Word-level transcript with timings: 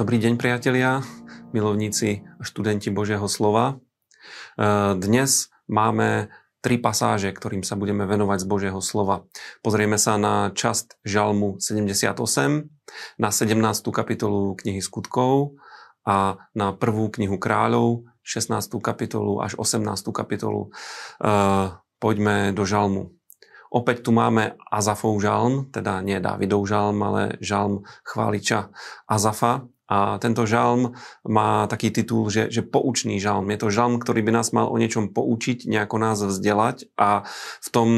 Dobrý 0.00 0.16
deň, 0.16 0.40
priatelia, 0.40 1.04
milovníci 1.52 2.24
a 2.24 2.40
študenti 2.40 2.88
Božieho 2.88 3.28
slova. 3.28 3.76
E, 4.56 4.96
dnes 4.96 5.52
máme 5.68 6.32
tri 6.64 6.80
pasáže, 6.80 7.28
ktorým 7.28 7.60
sa 7.60 7.76
budeme 7.76 8.08
venovať 8.08 8.40
z 8.40 8.46
Božieho 8.48 8.80
slova. 8.80 9.28
Pozrieme 9.60 10.00
sa 10.00 10.16
na 10.16 10.56
časť 10.56 11.04
Žalmu 11.04 11.60
78, 11.60 12.16
na 13.20 13.28
17. 13.28 13.60
kapitolu 13.92 14.56
knihy 14.56 14.80
skutkov 14.80 15.60
a 16.08 16.48
na 16.56 16.72
prvú 16.72 17.12
knihu 17.12 17.36
kráľov, 17.36 18.08
16. 18.24 18.56
kapitolu 18.80 19.44
až 19.44 19.52
18. 19.60 19.84
kapitolu. 20.16 20.72
E, 21.20 21.28
poďme 22.00 22.56
do 22.56 22.64
Žalmu. 22.64 23.20
Opäť 23.70 24.02
tu 24.02 24.16
máme 24.16 24.58
Azafov 24.66 25.14
žalm, 25.22 25.70
teda 25.70 26.02
nie 26.02 26.18
Davidov 26.18 26.66
žalm, 26.66 26.98
ale 27.06 27.38
žalm 27.38 27.86
chváliča 28.02 28.74
Azafa. 29.06 29.68
A 29.90 30.22
tento 30.22 30.46
žalm 30.46 30.94
má 31.26 31.66
taký 31.66 31.90
titul, 31.90 32.30
že, 32.30 32.46
že 32.46 32.62
poučný 32.62 33.18
žalm. 33.18 33.50
Je 33.50 33.58
to 33.58 33.74
žalm, 33.74 33.98
ktorý 33.98 34.22
by 34.22 34.32
nás 34.38 34.54
mal 34.54 34.70
o 34.70 34.78
niečom 34.78 35.10
poučiť, 35.10 35.66
nejako 35.66 35.96
nás 35.98 36.22
vzdelať 36.22 36.86
a 36.94 37.26
v 37.58 37.68
tom 37.74 37.88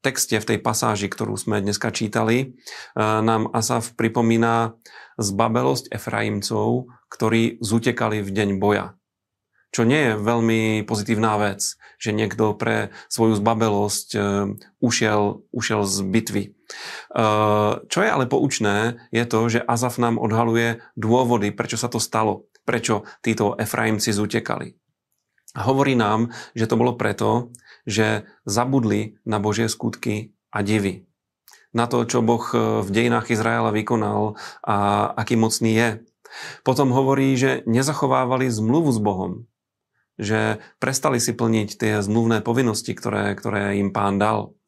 texte, 0.00 0.36
v 0.40 0.48
tej 0.56 0.58
pasáži, 0.60 1.08
ktorú 1.12 1.36
sme 1.36 1.64
dneska 1.64 1.92
čítali, 1.92 2.36
e, 2.40 2.46
nám 3.00 3.48
Asaf 3.52 3.96
pripomína 3.96 4.76
zbabelosť 5.16 5.92
Efraimcov, 5.92 6.92
ktorí 7.08 7.60
zutekali 7.64 8.20
v 8.20 8.30
deň 8.32 8.48
boja. 8.60 8.96
Čo 9.74 9.82
nie 9.84 10.12
je 10.12 10.20
veľmi 10.20 10.86
pozitívna 10.86 11.34
vec, 11.40 11.76
že 11.98 12.14
niekto 12.14 12.54
pre 12.54 12.94
svoju 13.08 13.36
zbabelosť 13.36 14.08
e, 14.14 14.18
ušiel, 14.80 15.44
ušiel 15.50 15.82
z 15.84 15.96
bitvy. 16.04 16.44
Eh, 17.14 17.72
čo 17.86 17.98
je 18.00 18.10
ale 18.10 18.26
poučné, 18.26 18.98
je 19.12 19.24
to, 19.28 19.40
že 19.46 19.64
Azaf 19.64 20.00
nám 20.00 20.16
odhaluje 20.16 20.80
dôvody, 20.96 21.52
prečo 21.52 21.76
sa 21.76 21.92
to 21.92 22.00
stalo, 22.00 22.48
prečo 22.64 23.04
títo 23.20 23.54
Efraimci 23.60 24.10
zutekali. 24.10 24.74
A 25.54 25.60
hovorí 25.70 25.94
nám, 25.94 26.34
že 26.58 26.66
to 26.66 26.74
bolo 26.74 26.98
preto, 26.98 27.54
že 27.86 28.26
zabudli 28.42 29.20
na 29.22 29.38
Božie 29.38 29.70
skutky 29.70 30.34
a 30.50 30.66
divy. 30.66 31.06
Na 31.74 31.86
to, 31.86 32.02
čo 32.06 32.24
Boh 32.24 32.42
eh, 32.50 32.58
v 32.82 32.88
dejinách 32.88 33.30
Izraela 33.30 33.70
vykonal 33.70 34.40
a 34.64 34.76
aký 35.14 35.36
mocný 35.36 35.72
je. 35.76 35.88
Potom 36.66 36.90
hovorí, 36.90 37.38
že 37.38 37.62
nezachovávali 37.68 38.50
zmluvu 38.50 38.90
s 38.90 38.98
Bohom, 38.98 39.32
že 40.18 40.58
prestali 40.82 41.22
si 41.22 41.30
plniť 41.30 41.68
tie 41.78 41.92
zmluvné 42.02 42.42
povinnosti, 42.42 42.90
ktoré, 42.90 43.38
ktoré 43.38 43.78
im 43.78 43.94
pán 43.94 44.18
dal. 44.18 44.58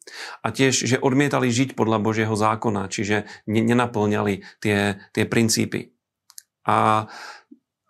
A 0.41 0.51
tiež, 0.51 0.73
že 0.87 0.97
odmietali 0.99 1.51
žiť 1.51 1.75
podľa 1.75 1.99
Božieho 1.99 2.33
zákona, 2.33 2.87
čiže 2.87 3.27
nenaplňali 3.47 4.43
tie, 4.63 5.01
tie 5.11 5.23
princípy. 5.27 5.95
A 6.67 7.07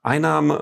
aj 0.07 0.17
nám 0.23 0.45
e, 0.47 0.57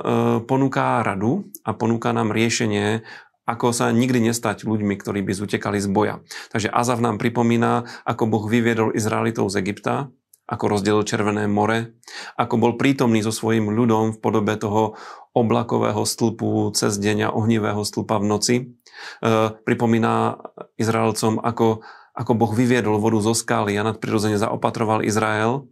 ponúka 0.47 1.05
radu 1.05 1.51
a 1.61 1.75
ponúka 1.77 2.09
nám 2.15 2.33
riešenie, 2.33 3.05
ako 3.45 3.69
sa 3.77 3.93
nikdy 3.93 4.33
nestať 4.33 4.65
ľuďmi, 4.65 4.97
ktorí 4.97 5.21
by 5.21 5.33
zutekali 5.37 5.77
z 5.77 5.85
boja. 5.85 6.15
Takže 6.49 6.73
Azav 6.73 6.97
nám 6.97 7.21
pripomína, 7.21 7.85
ako 8.03 8.25
Boh 8.25 8.45
vyviedol 8.49 8.97
Izraelitov 8.97 9.53
z 9.53 9.61
Egypta, 9.61 10.09
ako 10.45 10.77
rozdelil 10.77 11.05
Červené 11.05 11.45
more, 11.49 11.97
ako 12.37 12.55
bol 12.57 12.73
prítomný 12.77 13.21
so 13.21 13.33
svojím 13.33 13.73
ľudom 13.73 14.17
v 14.17 14.21
podobe 14.21 14.53
toho 14.57 14.97
oblakového 15.33 16.05
stĺpu 16.05 16.73
cez 16.77 16.97
deň 17.01 17.29
a 17.29 17.33
ohnivého 17.33 17.81
stĺpa 17.81 18.21
v 18.21 18.25
noci. 18.25 18.55
E, 19.21 19.53
pripomína 19.63 20.39
Izraelcom, 20.79 21.39
ako, 21.41 21.83
ako 22.15 22.31
Boh 22.35 22.53
vyviedol 22.55 22.99
vodu 22.99 23.19
zo 23.21 23.33
skály 23.35 23.75
a 23.75 23.85
nadprirodzene 23.85 24.39
zaopatroval 24.39 25.05
Izrael. 25.05 25.67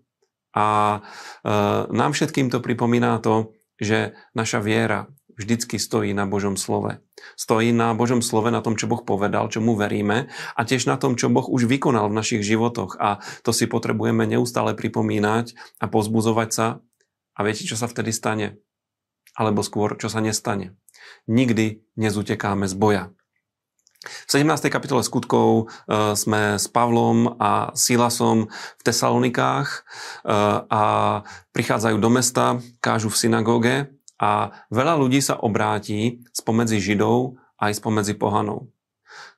A 0.54 1.00
e, 1.44 1.50
nám 1.90 2.12
všetkým 2.14 2.54
to 2.54 2.62
pripomína 2.62 3.18
to, 3.24 3.56
že 3.82 4.14
naša 4.38 4.62
viera 4.62 5.10
vždycky 5.34 5.82
stojí 5.82 6.14
na 6.14 6.30
Božom 6.30 6.54
slove. 6.58 7.02
Stojí 7.34 7.74
na 7.74 7.98
Božom 7.98 8.22
slove, 8.22 8.54
na 8.54 8.62
tom, 8.62 8.78
čo 8.78 8.86
Boh 8.86 9.02
povedal, 9.02 9.50
čo 9.50 9.66
mu 9.66 9.74
veríme 9.74 10.30
a 10.54 10.62
tiež 10.62 10.86
na 10.86 11.02
tom, 11.02 11.18
čo 11.18 11.34
Boh 11.34 11.50
už 11.50 11.66
vykonal 11.66 12.10
v 12.10 12.18
našich 12.18 12.46
životoch. 12.46 13.02
A 13.02 13.18
to 13.42 13.50
si 13.50 13.66
potrebujeme 13.66 14.30
neustále 14.30 14.78
pripomínať 14.78 15.58
a 15.82 15.90
pozbuzovať 15.90 16.50
sa. 16.54 16.66
A 17.34 17.40
viete, 17.42 17.66
čo 17.66 17.74
sa 17.74 17.90
vtedy 17.90 18.14
stane? 18.14 18.62
Alebo 19.34 19.66
skôr, 19.66 19.98
čo 19.98 20.10
sa 20.10 20.22
nestane. 20.22 20.78
Nikdy 21.28 21.84
nezutekáme 21.98 22.70
z 22.70 22.76
boja. 22.78 23.04
V 24.04 24.30
17. 24.36 24.68
kapitole 24.68 25.00
skutkov 25.00 25.72
e, 25.88 26.12
sme 26.20 26.60
s 26.60 26.68
Pavlom 26.68 27.40
a 27.40 27.72
Silasom 27.72 28.52
v 28.52 28.82
Tesalonikách 28.84 29.68
e, 29.72 29.80
a 30.68 30.84
prichádzajú 31.56 31.98
do 32.04 32.10
mesta, 32.12 32.60
kážu 32.84 33.08
v 33.08 33.20
synagóge 33.20 33.76
a 34.20 34.52
veľa 34.76 35.00
ľudí 35.00 35.24
sa 35.24 35.40
obráti 35.40 36.20
spomedzi 36.36 36.84
Židov 36.84 37.40
aj 37.64 37.80
spomedzi 37.80 38.20
pohanov. 38.20 38.68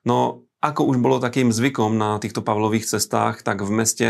No 0.02 0.46
ako 0.58 0.88
už 0.90 0.96
bolo 0.98 1.22
takým 1.22 1.54
zvykom 1.54 1.94
na 1.94 2.18
týchto 2.18 2.42
Pavlových 2.42 2.90
cestách, 2.90 3.46
tak 3.46 3.62
v 3.62 3.70
meste 3.70 4.08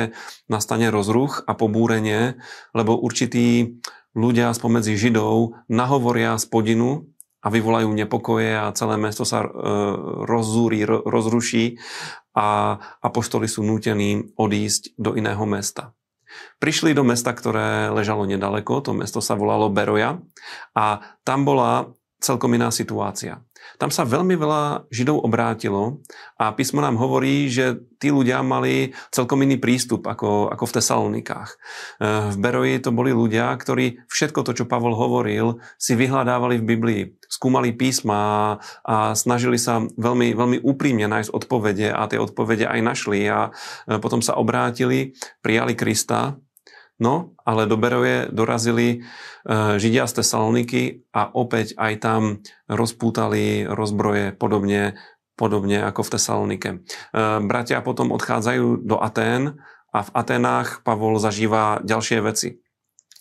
nastane 0.48 0.88
rozruch 0.88 1.44
a 1.44 1.52
pobúrenie, 1.52 2.40
lebo 2.72 2.96
určití 2.96 3.76
ľudia 4.16 4.50
spomedzi 4.56 4.96
Židov 4.96 5.68
nahovoria 5.68 6.34
spodinu 6.40 7.12
a 7.44 7.52
vyvolajú 7.52 7.92
nepokoje 7.92 8.56
a 8.56 8.72
celé 8.74 8.96
mesto 8.96 9.22
sa 9.22 9.44
e, 9.44 9.48
rozzúri, 10.24 10.82
rozruší 10.88 11.78
a 12.34 12.80
apoštoli 13.04 13.46
sú 13.46 13.62
nútení 13.62 14.34
odísť 14.34 14.96
do 14.98 15.14
iného 15.14 15.44
mesta. 15.46 15.94
Prišli 16.58 16.96
do 16.96 17.04
mesta, 17.06 17.30
ktoré 17.36 17.92
ležalo 17.92 18.26
nedaleko, 18.26 18.82
to 18.82 18.96
mesto 18.96 19.22
sa 19.22 19.38
volalo 19.38 19.70
Beroja 19.70 20.18
a 20.74 21.00
tam 21.22 21.46
bola 21.46 21.92
celkom 22.26 22.50
iná 22.58 22.74
situácia. 22.74 23.38
Tam 23.78 23.90
sa 23.90 24.06
veľmi 24.06 24.38
veľa 24.38 24.90
Židov 24.90 25.26
obrátilo 25.26 26.02
a 26.38 26.54
písmo 26.54 26.78
nám 26.78 26.98
hovorí, 26.98 27.50
že 27.50 27.82
tí 27.98 28.14
ľudia 28.14 28.40
mali 28.44 28.94
celkom 29.10 29.42
iný 29.42 29.58
prístup 29.58 30.06
ako, 30.06 30.52
ako 30.52 30.64
v 30.66 30.74
Tesalonikách. 30.78 31.50
Eh, 31.98 32.30
v 32.32 32.36
Beroji 32.38 32.74
to 32.82 32.90
boli 32.94 33.10
ľudia, 33.10 33.50
ktorí 33.58 34.06
všetko 34.06 34.46
to, 34.46 34.52
čo 34.62 34.68
Pavol 34.70 34.94
hovoril, 34.94 35.58
si 35.80 35.98
vyhľadávali 35.98 36.62
v 36.62 36.68
Biblii. 36.68 37.02
Skúmali 37.26 37.74
písma 37.74 38.56
a 38.86 38.96
snažili 39.18 39.58
sa 39.58 39.82
veľmi, 39.82 40.36
veľmi 40.36 40.58
úprimne 40.62 41.10
nájsť 41.10 41.30
odpovede 41.34 41.88
a 41.90 42.06
tie 42.06 42.22
odpovede 42.22 42.70
aj 42.70 42.80
našli 42.80 43.26
a 43.26 43.50
eh, 43.50 43.98
potom 43.98 44.22
sa 44.22 44.38
obrátili, 44.38 45.16
prijali 45.42 45.74
Krista 45.74 46.38
No, 46.96 47.36
ale 47.44 47.68
do 47.68 47.76
Beroje 47.76 48.32
dorazili 48.32 48.88
e, 48.88 48.98
Židia 49.76 50.08
z 50.08 50.24
Tesaloniky 50.24 51.04
a 51.12 51.28
opäť 51.28 51.76
aj 51.76 51.92
tam 52.00 52.22
rozpútali 52.72 53.68
rozbroje 53.68 54.32
podobne, 54.32 54.96
podobne 55.36 55.84
ako 55.84 56.00
v 56.08 56.12
Tesalonike. 56.16 56.70
E, 56.72 56.76
bratia 57.44 57.84
potom 57.84 58.16
odchádzajú 58.16 58.80
do 58.80 58.96
Atén 58.96 59.60
a 59.92 60.08
v 60.08 60.10
Atenách 60.16 60.80
Pavol 60.88 61.20
zažíva 61.20 61.84
ďalšie 61.84 62.24
veci. 62.24 62.64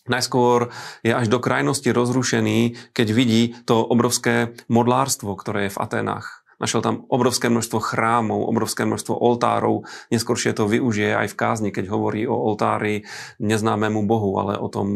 Najskôr 0.07 0.69
je 1.01 1.11
až 1.11 1.27
do 1.27 1.43
krajnosti 1.43 1.89
rozrušený, 1.89 2.93
keď 2.93 3.07
vidí 3.11 3.57
to 3.67 3.81
obrovské 3.81 4.53
modlárstvo, 4.71 5.35
ktoré 5.35 5.67
je 5.67 5.75
v 5.75 5.81
Atenách. 5.81 6.44
Našiel 6.55 6.81
tam 6.81 6.95
obrovské 7.11 7.51
množstvo 7.51 7.79
chrámov, 7.83 8.47
obrovské 8.47 8.87
množstvo 8.87 9.11
oltárov. 9.11 9.83
Neskôršie 10.07 10.55
to 10.55 10.69
využije 10.69 11.11
aj 11.11 11.27
v 11.31 11.39
kázni, 11.39 11.69
keď 11.75 11.91
hovorí 11.91 12.23
o 12.23 12.35
oltári 12.35 13.03
neznámemu 13.43 14.07
Bohu, 14.07 14.39
ale 14.39 14.55
o 14.55 14.71
tom 14.71 14.87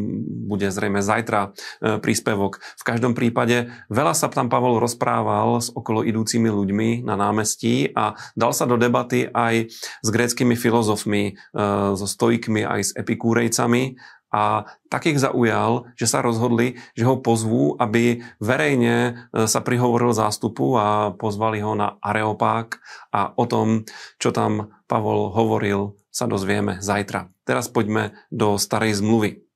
bude 0.48 0.72
zrejme 0.72 1.04
zajtra 1.04 1.52
e, 1.82 2.00
príspevok. 2.00 2.64
V 2.80 2.84
každom 2.88 3.12
prípade 3.12 3.72
veľa 3.92 4.16
sa 4.16 4.32
tam 4.32 4.48
Pavol 4.48 4.80
rozprával 4.80 5.60
s 5.60 5.68
okolo 5.74 6.08
idúcimi 6.08 6.48
ľuďmi 6.48 7.04
na 7.04 7.20
námestí 7.20 7.92
a 7.92 8.16
dal 8.40 8.56
sa 8.56 8.64
do 8.64 8.80
debaty 8.80 9.28
aj 9.28 9.68
s 9.76 10.08
gréckými 10.08 10.56
filozofmi, 10.56 11.36
e, 11.36 11.62
so 12.00 12.08
stoikmi, 12.08 12.64
aj 12.64 12.82
s 12.82 12.92
epikúrejcami 12.96 14.00
a 14.30 14.70
tak 14.90 15.10
ich 15.10 15.18
zaujal, 15.18 15.90
že 15.98 16.06
sa 16.06 16.22
rozhodli, 16.22 16.78
že 16.94 17.06
ho 17.06 17.18
pozvú, 17.18 17.74
aby 17.82 18.22
verejne 18.38 18.96
e, 19.34 19.46
sa 19.50 19.62
prihovoril 19.66 20.14
zástupu 20.14 20.78
a 20.78 21.14
pozvali 21.18 21.66
ho 21.66 21.74
na 21.74 21.98
Areopák 21.98 22.78
a 23.10 23.34
o 23.34 23.46
tom, 23.50 23.90
čo 24.22 24.30
tam 24.30 24.74
Pavol 24.86 25.34
hovoril, 25.34 25.98
sa 26.10 26.26
dozvieme 26.30 26.82
zajtra. 26.82 27.30
Teraz 27.46 27.70
poďme 27.70 28.18
do 28.30 28.58
starej 28.58 29.02
zmluvy. 29.02 29.49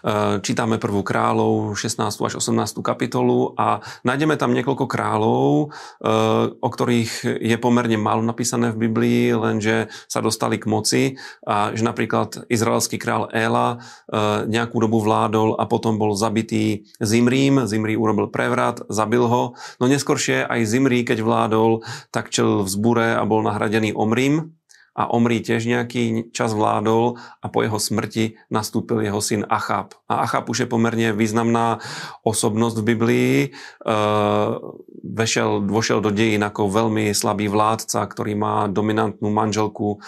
Eh, 0.00 0.40
čítame 0.40 0.80
prvú 0.80 1.04
kráľov, 1.04 1.76
16. 1.76 2.24
až 2.24 2.40
18. 2.40 2.80
kapitolu 2.80 3.52
a 3.60 3.84
nájdeme 4.02 4.34
tam 4.40 4.56
niekoľko 4.56 4.88
kráľov, 4.88 5.70
eh, 6.00 6.56
o 6.56 6.68
ktorých 6.68 7.40
je 7.40 7.56
pomerne 7.60 8.00
málo 8.00 8.24
napísané 8.24 8.72
v 8.72 8.88
Biblii, 8.88 9.36
lenže 9.36 9.92
sa 10.08 10.24
dostali 10.24 10.56
k 10.56 10.64
moci 10.64 11.02
a 11.44 11.76
že 11.76 11.84
napríklad 11.84 12.48
izraelský 12.48 12.96
král 12.96 13.28
Éla 13.30 13.76
eh, 14.08 14.48
nejakú 14.48 14.80
dobu 14.80 15.04
vládol 15.04 15.60
a 15.60 15.68
potom 15.68 16.00
bol 16.00 16.16
zabitý 16.16 16.88
Zimrím. 16.96 17.68
Zimrí 17.68 17.94
urobil 17.94 18.32
prevrat, 18.32 18.80
zabil 18.88 19.22
ho. 19.24 19.54
No 19.76 19.84
neskoršie 19.84 20.48
aj 20.48 20.64
Zimrí, 20.64 21.04
keď 21.04 21.20
vládol, 21.20 21.84
tak 22.08 22.32
čel 22.32 22.64
v 22.64 22.68
zbure 22.68 23.08
a 23.16 23.22
bol 23.28 23.44
nahradený 23.44 23.92
Omrím 23.92 24.59
a 24.94 25.06
Omri 25.10 25.38
tiež 25.38 25.70
nejaký 25.70 26.34
čas 26.34 26.50
vládol 26.50 27.16
a 27.40 27.46
po 27.46 27.62
jeho 27.62 27.78
smrti 27.78 28.36
nastúpil 28.50 29.06
jeho 29.06 29.22
syn 29.22 29.46
Achab. 29.46 29.94
A 30.10 30.26
Achab 30.26 30.50
už 30.50 30.66
je 30.66 30.68
pomerne 30.68 31.14
významná 31.14 31.78
osobnosť 32.26 32.76
v 32.82 32.86
Biblii. 32.94 33.34
E, 33.46 33.48
vešel, 35.06 35.64
vošel 35.70 36.02
do 36.02 36.10
dejín 36.10 36.42
ako 36.42 36.66
veľmi 36.66 37.14
slabý 37.14 37.46
vládca, 37.46 38.02
ktorý 38.02 38.34
má 38.34 38.66
dominantnú 38.66 39.30
manželku, 39.30 39.96
e, 39.96 39.98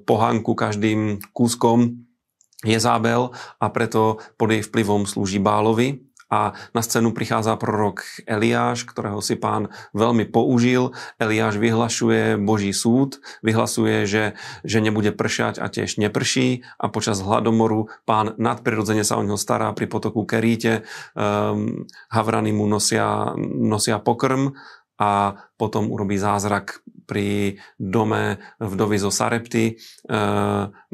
pohanku 0.00 0.56
každým 0.56 1.20
kúskom 1.36 2.08
Jezábel 2.62 3.34
a 3.58 3.66
preto 3.74 4.22
pod 4.38 4.54
jej 4.54 4.62
vplyvom 4.62 5.02
slúži 5.02 5.42
Bálovi 5.42 6.11
a 6.32 6.56
na 6.72 6.80
scénu 6.80 7.12
prichádza 7.12 7.60
prorok 7.60 8.24
Eliáš, 8.24 8.88
ktorého 8.88 9.20
si 9.20 9.36
pán 9.36 9.68
veľmi 9.92 10.32
použil. 10.32 10.96
Eliáš 11.20 11.60
vyhlašuje 11.60 12.40
Boží 12.40 12.72
súd, 12.72 13.20
vyhlasuje, 13.44 14.08
že, 14.08 14.24
že 14.64 14.78
nebude 14.80 15.12
pršať 15.12 15.60
a 15.60 15.68
tiež 15.68 16.00
neprší 16.00 16.64
a 16.80 16.88
počas 16.88 17.20
hladomoru 17.20 17.92
pán 18.08 18.32
nadprirodzene 18.40 19.04
sa 19.04 19.20
o 19.20 19.22
neho 19.22 19.36
stará 19.36 19.68
pri 19.76 19.84
potoku 19.92 20.24
Keríte. 20.24 20.88
Um, 21.12 21.84
Havrany 22.08 22.56
mu 22.56 22.64
nosia, 22.64 23.36
nosia 23.36 24.00
pokrm 24.00 24.56
a 25.00 25.38
potom 25.56 25.88
urobí 25.88 26.20
zázrak 26.20 26.82
pri 27.06 27.60
dome 27.76 28.40
vdovy 28.56 28.96
zo 28.96 29.12
Sarepty, 29.12 29.64
e, 29.68 29.72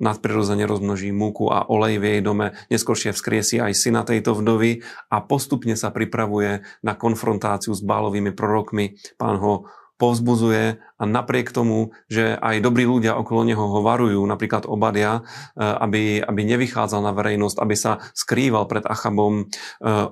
nadprirodzene 0.01 0.65
rozmnoží 0.67 1.15
múku 1.15 1.47
a 1.53 1.69
olej 1.69 2.03
v 2.03 2.05
jej 2.17 2.21
dome, 2.25 2.59
neskôršie 2.73 3.15
vzkriesi 3.15 3.63
aj 3.63 3.73
syna 3.77 4.03
tejto 4.03 4.35
vdovy 4.35 4.83
a 5.13 5.23
postupne 5.23 5.79
sa 5.79 5.95
pripravuje 5.95 6.67
na 6.83 6.99
konfrontáciu 6.99 7.77
s 7.77 7.85
bálovými 7.85 8.35
prorokmi. 8.35 8.99
Pán 9.15 9.39
ho 9.39 9.71
povzbuzuje 9.99 10.79
a 10.79 11.03
napriek 11.03 11.51
tomu, 11.51 11.93
že 12.07 12.39
aj 12.39 12.63
dobrí 12.63 12.87
ľudia 12.87 13.19
okolo 13.19 13.43
neho 13.43 13.61
ho 13.61 13.81
varujú, 13.83 14.23
napríklad 14.23 14.65
Obadia, 14.65 15.21
e, 15.21 15.63
aby, 15.63 16.23
aby 16.23 16.41
nevychádzal 16.47 17.03
na 17.03 17.13
verejnosť, 17.13 17.57
aby 17.59 17.75
sa 17.75 17.99
skrýval 18.15 18.71
pred 18.71 18.87
Achabom, 18.87 19.43
e, 19.43 19.45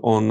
on, 0.02 0.24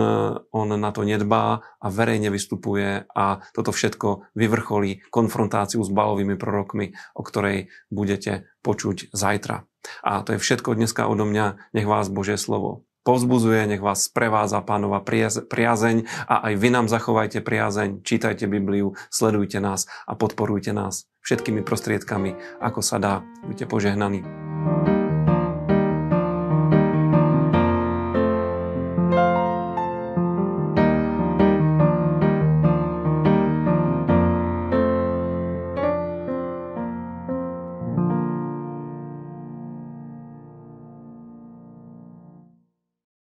on 0.52 0.70
na 0.76 0.92
to 0.92 1.08
nedbá 1.08 1.64
a 1.80 1.88
verejne 1.88 2.30
vystupuje 2.30 3.08
a 3.08 3.26
toto 3.56 3.72
všetko 3.72 4.36
vyvrcholí 4.36 5.08
konfrontáciu 5.08 5.82
s 5.82 5.90
balovými 5.90 6.36
prorokmi, 6.36 6.92
o 7.16 7.24
ktorej 7.24 7.72
budete 7.88 8.48
počuť 8.60 9.16
zajtra. 9.16 9.64
A 10.02 10.26
to 10.26 10.36
je 10.36 10.42
všetko 10.42 10.74
dneska 10.76 11.06
odo 11.06 11.24
mňa. 11.30 11.72
Nech 11.78 11.88
vás 11.88 12.10
Božie 12.10 12.42
slovo 12.42 12.84
povzbuzuje, 13.06 13.70
nech 13.70 13.86
vás 13.86 14.10
sprevádza 14.10 14.66
pánova 14.66 15.06
priazeň 15.46 15.98
a 16.26 16.36
aj 16.50 16.54
vy 16.58 16.70
nám 16.74 16.90
zachovajte 16.90 17.46
priazeň, 17.46 18.02
čítajte 18.02 18.50
Bibliu, 18.50 18.98
sledujte 19.14 19.62
nás 19.62 19.86
a 20.10 20.18
podporujte 20.18 20.74
nás 20.74 21.06
všetkými 21.22 21.62
prostriedkami, 21.62 22.62
ako 22.62 22.82
sa 22.82 22.98
dá. 22.98 23.22
Buďte 23.46 23.66
požehnaní. 23.70 24.26